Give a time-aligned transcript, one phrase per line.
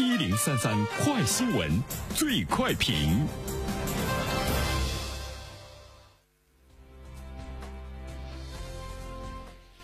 [0.00, 1.82] 一零三三快新闻，
[2.14, 3.26] 最快评。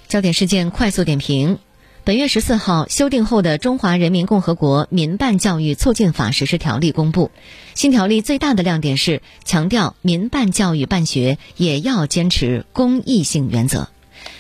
[0.06, 1.58] 焦点事件快速点评：
[2.04, 7.33] 本月十四号，修订后的《中华人民共和国民办教育促进法实施条例》公布。
[7.74, 13.88] 新条例最大的亮点是强调民办教育办学也要坚持公益性原则。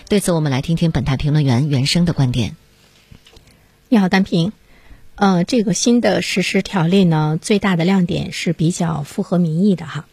[0.08, 2.54] 对此，我们来听听本台评论员袁生的观点。
[3.88, 4.52] 你好，单平。
[5.16, 10.06] 呃，这个新的实施条例呢，最大的亮点是比较符合民意的哈。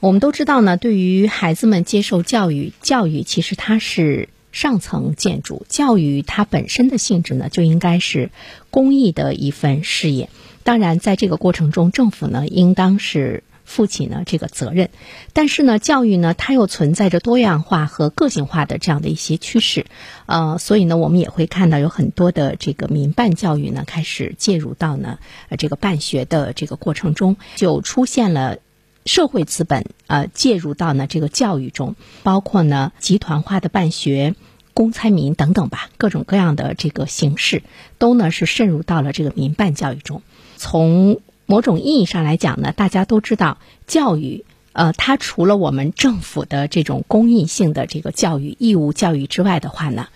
[0.00, 4.28] 我们都知道呢，对于孩子们接受教育，教育其实它是。
[4.52, 8.30] 上层建筑教育它本身的性质呢，就应该是
[8.68, 10.28] 公益的一份事业。
[10.62, 14.90] 当然，在这个过程中，政府呢应当是负起呢这个责任。
[15.32, 19.86] 但是呢，教育呢它又存在着多样化和个性化的这样的一些趋势，
[20.26, 28.58] 呃，所以呢，我们也会看到有很多的这个民办教育呢开始介入到呢呃这个办学的这个过程中，就出现了。
[29.04, 34.36] 社会资本呃介入到呢这个教育中，包括呢集团化的办学、
[34.74, 37.64] 公参民等等吧，各种各样的这个形式，
[37.98, 40.22] 都呢是渗入到了这个民办教育中。
[40.54, 50.08] 从某种意义上来讲呢，大家都知道，教育呃它除了我们政府的这种公益性的这个教育义务教育之外的话呢，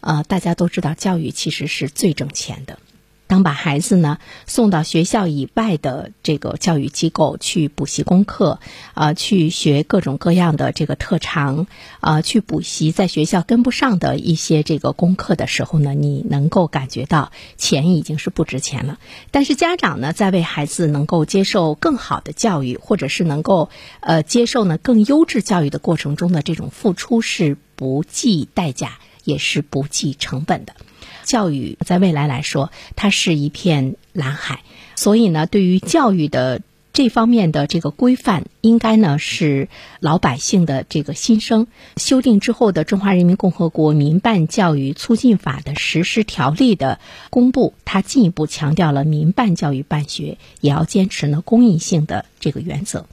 [0.00, 2.78] 呃大家都知道，教育其实是最挣钱的。
[3.32, 8.60] 当把孩子呢送到学校以外的这个教育机构去补习功课，
[8.92, 11.66] 啊，去学各种各样的这个特长，
[12.00, 18.98] 啊，去补习在学校跟不上的一些这个功课的时候呢，你能够感觉到钱已经是不值钱了。
[19.30, 30.74] 但是家长呢，在为孩子能够接受更好的教育，或者是能够呃接受呢更优质教育的过程中的这种付出是不计代价，也是不计成本的。
[31.24, 34.62] 教育在未来来说，它是一片蓝海，
[34.96, 36.60] 所以呢，对于教育的
[36.92, 39.68] 这方面的这个规范，应该呢是
[39.98, 41.66] 老百姓的这个心声。
[41.96, 47.00] 修订之后的《中华人民共和国民办教育促进法》的实施条例的
[47.30, 53.06] 公布，它进一步强调了民办教育办学也要坚持呢公益性的这个原则。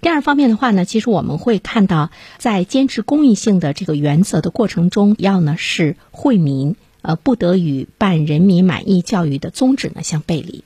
[0.00, 6.74] 第二方面的话呢，其实我们会看到，在坚持公益性的这个原则的过程中，要呢是惠民。
[7.04, 10.64] 呃，不得与办人民满意教育的宗旨呢相背离。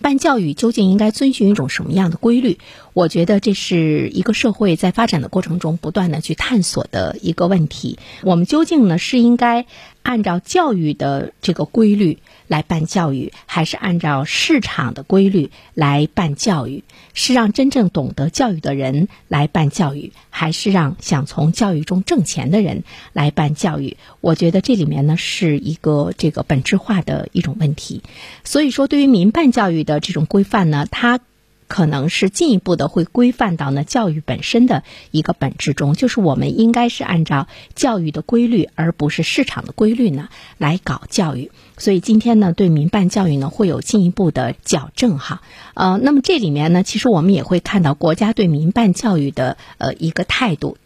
[0.00, 2.58] 办教育究竟应该遵循一种什么样的规律？
[2.92, 7.98] 我觉得这是一个社会在发展的过程中不断的去探索的一个问题。
[8.22, 9.66] 我们究竟呢是应该
[10.08, 16.82] 按照教育的这个规律来办教育，还是按照市场的规律来办教育？
[17.12, 23.98] 是让真正懂得教育的人来办教育，还是让想从教育中挣钱的人来办教育？
[24.22, 28.02] 我觉得这里面呢是一个这个本质化的一种问题。
[28.44, 31.20] 所以说，对于民办教育的这种规范呢，它。
[31.68, 41.52] 可能是进一步的会规范到呢教育本身的一个本质中，就是我们应该是按照教育的规律，而不是市场的规律呢来搞教育。
[41.76, 45.42] 所以今天呢，对民办教育呢会有进一步的矫正哈。
[45.74, 50.76] 呃，那么这里面呢，其实我们也会看到国家对民办教育的呃一个态度。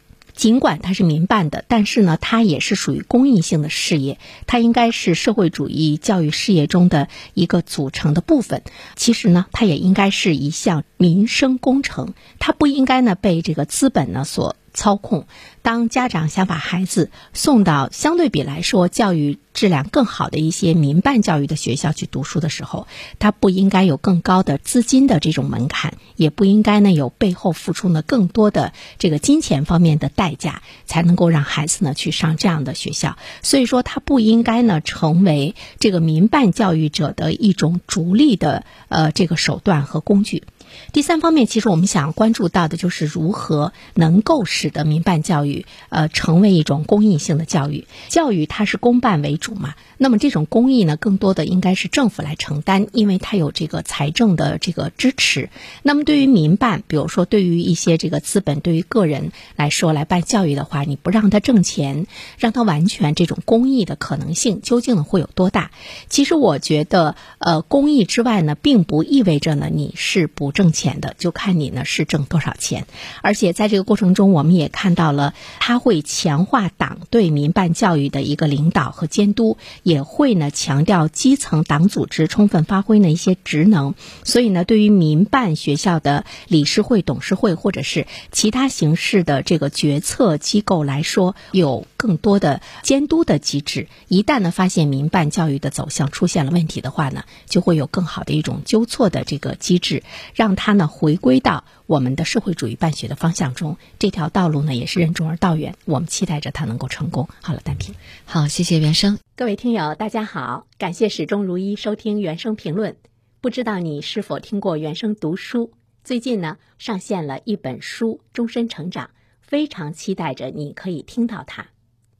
[0.42, 8.64] 尽管它是民办的，但是呢，它也是属于公益性的事业，它应该是社会主义教育事业中的一个组成的部分。
[8.96, 14.56] 其实呢，它也应该是一项民生工程，它不应该呢被这个资本呢所。
[14.74, 15.26] 操控。
[15.60, 22.86] 当家长想把孩子送到相对比来说教育质量更好的一些民办教育的学校去读书的时候，
[23.18, 33.16] 他不应该有更高的资金的这种门槛，也不应该呢有背后付出呢更多的这个金钱方面的代价，才能够让孩子呢去上这样的学校。
[33.42, 40.44] 所以说，他不应该呢成为这个民办教育者的一种逐利的呃这个手段和工具。
[40.92, 47.86] 第三方面，其实我们想关注到的就是如何能够使得民办教育呃成为一种公益性的教育。
[48.08, 55.50] 教育它是公办为主嘛，那么这种公益呢，更多的应该是政府来承担，因为它有这个财政的这个支持。
[55.82, 62.06] 那么对于民办，比如说对于一些这个资本，对于个人来说来办教育的话，你不让他挣钱，
[62.38, 65.70] 让他完全这种公益的可能性究竟会有多大？
[66.08, 70.62] 其实我觉得，呃，公益之外呢，并不意味着呢你是不挣。
[70.62, 72.86] 挣钱的，就看你呢是挣多少钱。
[73.20, 83.94] 而且在这个过程中，我们也看到了，他会强化党对民办教育的一个领导和监督，也会呢强调基层党组织充分发挥呢一些职能。
[84.24, 93.88] 所以呢，对于民办学校的理事会、董事会或者是其他形式的这个决策机构来说，有更多的监督的机制。
[94.08, 100.02] 一旦呢发现民办教育的走向出现了问题的话呢，就会有更好的一种纠错的这个机制，
[100.34, 103.76] 让它呢回归到我们的社会主义办学的方向中。
[103.98, 107.28] 这条道路呢也是任重而道远，我们期待着它能够成功。
[107.42, 107.94] 好了，单评。
[108.24, 109.18] 好，谢谢原生。
[109.36, 112.96] 各位听友，大家好，感谢始终如一收听原生评论。
[113.42, 115.70] 不知道你是否听过原生读书？
[116.02, 119.04] 最近呢上线了一本书《终身成长》，
[119.42, 121.62] 非常期待着你可以听到它。《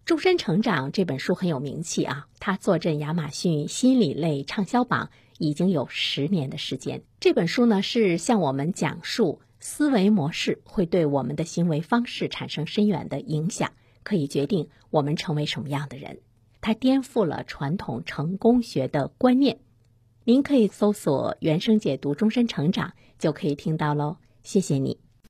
[0.05, 5.09] 终身成长》这本书很有名气啊，它坐镇亚马逊心理类畅销榜
[5.39, 7.03] 已经有十年的时间。
[7.19, 13.71] 这本书呢是向我们讲述思维模式会对我们的行为方式产生深远的影响，
[14.03, 16.19] 可以决定我们成为什么样的人。
[16.61, 19.61] 它颠覆了传统成功学的观念。
[20.25, 24.17] 您可以搜索“原生解读终身成长”，就可以听到喽。
[24.43, 24.99] 谢谢你。